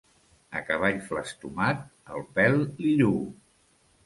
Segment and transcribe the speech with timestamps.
[0.59, 3.23] A cavall flastomat el pèl li lluu.